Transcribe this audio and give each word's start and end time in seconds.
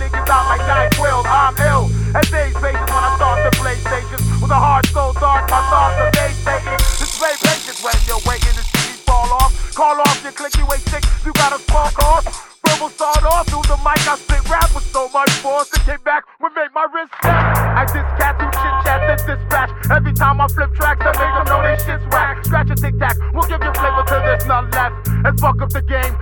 niggas 0.00 0.28
out 0.28 0.46
like 0.48 0.64
nine 0.66 0.90
twelve. 0.90 1.26
I'm 1.26 1.56
ill. 1.58 1.90
At 2.14 2.30
days 2.30 2.54
basis 2.54 2.88
when 2.88 3.02
I 3.04 3.12
start 3.16 3.38
the 3.44 3.52
PlayStation. 3.60 4.20
with 4.40 4.50
a 4.50 4.54
heart 4.54 4.86
so 4.86 5.12
dark, 5.18 5.50
my 5.50 5.60
thoughts 5.68 5.98
are 6.00 6.10
day 6.12 6.32
taking. 6.46 6.80
Display 7.02 7.34
patience 7.42 7.82
when 7.82 7.98
you're 8.06 8.22
waking, 8.24 8.54
the 8.54 8.62
shitty 8.62 8.96
fall 9.02 9.26
off. 9.42 9.52
Call 9.74 10.00
off 10.00 10.22
your 10.22 10.32
clicky 10.32 10.62
way 10.68 10.78
six, 10.86 11.02
you 11.26 11.32
got 11.34 11.52
a 11.52 11.58
small 11.66 11.90
off. 12.06 12.24
Verbal 12.64 12.88
start 12.90 13.22
off 13.24 13.46
through 13.48 13.66
the 13.68 13.76
mic, 13.82 14.00
I 14.06 14.16
spit 14.16 14.48
rap 14.48 14.70
with 14.74 14.86
so 14.94 15.08
much 15.10 15.30
force. 15.42 15.68
It 15.74 15.82
came 15.82 16.02
back 16.04 16.24
and 16.40 16.54
made 16.54 16.72
my 16.74 16.86
wrist 16.94 17.12
snap. 17.20 17.56
I 17.76 17.84
just 17.84 18.10
cat 18.16 18.38
through 18.38 18.54
chit 18.54 18.74
chat 18.86 19.00
then 19.06 19.20
dispatch. 19.26 19.70
Every 19.90 20.14
time 20.14 20.40
I 20.40 20.46
flip 20.48 20.72
tracks, 20.74 21.02
I 21.02 21.12
make 21.18 21.34
them 21.36 21.46
know 21.50 21.60
they 21.66 21.76
shit's 21.84 22.06
whack. 22.14 22.44
Scratch 22.44 22.70
a 22.70 22.76
tic 22.76 22.98
tac, 22.98 23.16
we'll 23.34 23.48
give 23.50 23.62
you 23.62 23.72
flavor 23.74 24.04
till 24.06 24.22
there's 24.22 24.46
none 24.46 24.70
left. 24.70 24.94
And 25.26 25.34
fuck 25.40 25.60
up 25.60 25.70
the 25.70 25.82
game, 25.82 26.14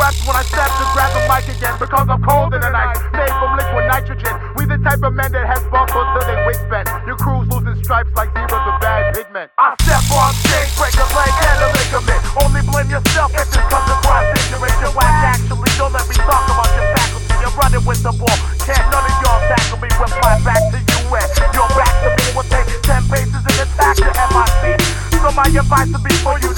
reps 0.00 0.24
when 0.24 0.36
I 0.36 0.42
step 0.48 0.70
to 0.80 0.84
grab 0.96 1.12
the 1.12 1.22
mic 1.28 1.44
again 1.52 1.76
because 1.76 2.08
I'm 2.08 2.22
cold 2.24 2.54
in 2.56 2.60
the 2.64 2.72
night. 2.72 2.96
Made 3.12 3.34
from 3.36 3.56
liquid 3.60 3.84
nitrogen. 3.92 4.34
We 4.56 4.64
the 4.64 4.80
type 4.80 5.02
of 5.04 5.12
men 5.12 5.32
that 5.32 5.44
has 5.44 5.60
bump 5.68 5.92
until 5.92 6.24
they 6.24 6.38
wigs 6.48 6.64
bend. 6.72 6.88
Your 7.04 7.16
crew's 7.20 7.46
losing 7.52 7.76
stripes 7.84 8.10
like 8.16 8.32
zebras 8.32 8.64
with 8.64 8.80
bad 8.80 9.12
pigment. 9.12 9.52
I 9.58 9.76
step 9.84 10.04
on 10.16 10.32
stage, 10.40 10.72
break 10.80 10.96
a 10.96 11.06
leg 11.12 11.32
and 11.32 11.58
a 11.60 11.68
ligament. 11.76 12.20
Only 12.40 12.62
blame 12.64 12.88
yourself 12.88 13.30
if 13.36 13.46
this 13.52 13.64
comes 13.68 13.88
across 13.92 14.24
ignorant. 14.32 14.74
You're 14.80 14.96
whack 14.96 15.36
actually, 15.36 15.70
don't 15.76 15.92
let 15.92 16.08
me 16.08 16.16
talk 16.24 16.44
about 16.48 16.70
your 16.72 16.88
faculty. 16.96 17.34
You're 17.44 17.56
running 17.60 17.84
with 17.84 18.00
the 18.00 18.12
ball. 18.16 18.38
Can't 18.64 18.86
none 18.88 19.04
of 19.04 19.14
y'all 19.20 19.40
tackle 19.44 19.78
me 19.84 19.86
my 20.26 20.40
back 20.42 20.62
to 20.72 20.78
you 20.78 20.98
and 21.14 21.54
your 21.54 21.68
back 21.78 21.92
to 22.02 22.10
me 22.10 22.24
will 22.34 22.48
take 22.50 22.66
10 22.82 23.06
paces 23.08 23.42
and 23.46 23.58
attack 23.62 23.96
the 23.96 24.10
MIC. 24.10 24.80
So 25.22 25.30
my 25.32 25.46
advice 25.46 25.90
would 25.92 26.02
be 26.02 26.14
for 26.24 26.38
you 26.40 26.55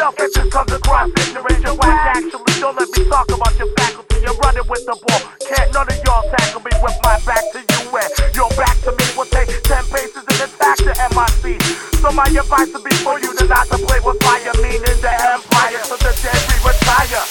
yourself 0.00 0.14
if 0.18 0.32
this 0.32 0.48
comes 0.52 0.72
across 0.72 1.08
ignorant. 1.20 1.60
You're 1.60 1.76
actually, 1.84 2.54
don't 2.60 2.76
let 2.76 2.88
me 2.96 3.04
talk 3.08 3.28
about 3.30 3.58
your 3.58 3.68
faculty. 3.76 4.16
You're 4.24 4.36
running 4.40 4.64
with 4.68 4.84
the 4.88 4.96
ball. 4.96 5.20
Can't 5.44 5.72
none 5.72 5.88
of 5.88 5.98
y'all 6.04 6.24
tackle 6.32 6.62
me 6.64 6.72
with 6.80 6.96
my 7.04 7.20
back 7.28 7.44
to 7.52 7.60
you 7.60 7.80
and 7.92 8.10
your 8.34 8.48
back 8.56 8.76
to 8.88 8.92
me 8.96 9.04
will 9.16 9.28
take 9.28 9.48
10 9.48 9.84
paces 9.92 10.24
and 10.24 10.40
attack 10.40 10.78
the 10.80 10.94
MIC. 11.12 11.60
So 12.00 12.10
my 12.12 12.24
advice 12.24 12.72
would 12.72 12.84
be 12.84 12.96
for 13.04 13.20
you 13.20 13.36
to 13.36 13.44
not 13.44 13.68
to 13.68 13.76
play 13.76 14.00
with 14.00 14.16
fire, 14.24 14.52
meaning 14.64 14.98
the 15.04 15.12
empire, 15.12 15.80
so 15.84 15.96
the 16.00 16.12
dead 16.16 16.40
we 16.48 16.56
retire. 16.64 17.24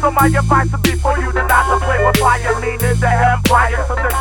So 0.00 0.10
my 0.10 0.26
advice 0.26 0.70
would 0.70 0.82
be 0.82 0.94
for 0.94 1.18
you 1.18 1.32
to 1.32 1.42
not 1.50 1.66
to 1.66 1.84
play 1.84 1.98
with 2.04 2.16
fire, 2.16 2.54
meaning 2.60 2.98
the 3.02 3.10
empire, 3.10 3.84
so 3.88 3.94
the 3.96 4.19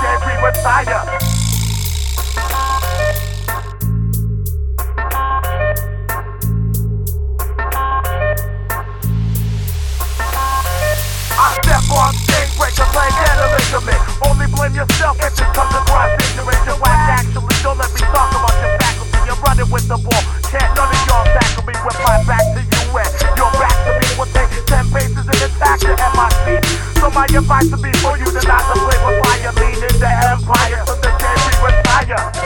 Only 13.69 14.49
blame 14.49 14.73
yourself 14.73 15.21
if 15.21 15.37
it 15.37 15.45
comes 15.53 15.69
across 15.77 16.09
ignorant. 16.17 16.57
Your 16.65 16.81
ass 16.89 17.21
actually, 17.21 17.53
don't 17.61 17.77
let 17.77 17.93
me 17.93 18.01
talk 18.09 18.33
about 18.33 18.57
your 18.65 18.73
faculty. 18.81 19.19
You're 19.29 19.37
running 19.45 19.69
with 19.69 19.85
the 19.85 19.93
ball. 19.93 20.23
Can't 20.49 20.73
none 20.73 20.89
of 20.89 21.01
y'all 21.05 21.21
tackle 21.37 21.69
me 21.69 21.77
with 21.85 21.93
my 22.01 22.17
back 22.25 22.41
to 22.57 22.65
you 22.65 22.81
and 22.97 23.37
your 23.37 23.53
back 23.61 23.77
to 23.85 23.93
me 23.93 24.09
will 24.17 24.25
take 24.33 24.49
ten 24.65 24.89
paces 24.89 25.21
and 25.21 25.37
attack 25.45 25.85
the 25.85 25.93
MIC. 25.93 26.65
So 26.97 27.13
my 27.13 27.29
advice 27.29 27.69
to 27.69 27.77
be 27.77 27.93
for 28.01 28.17
you 28.17 28.25
to 28.25 28.41
not 28.49 28.65
to 28.73 28.75
play 28.81 28.97
with 29.05 29.21
fire, 29.21 29.53
lean 29.61 29.77
into 29.85 30.09
empire, 30.09 30.81
so 30.89 30.97
the 30.97 31.13
can't 31.21 31.85
fire. 31.85 32.38